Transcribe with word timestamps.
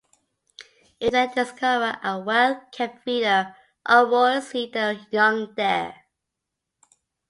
If 0.99 1.11
they 1.11 1.27
discover 1.27 1.95
a 2.03 2.17
well-kept 2.19 3.03
feeder, 3.03 3.55
orioles 3.87 4.51
lead 4.51 4.73
their 4.73 4.93
young 5.11 5.53
there. 5.53 6.05